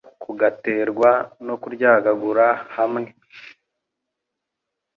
[0.03, 1.09] cyangwa kugaterwa
[1.45, 3.09] no kuryagagura hamwe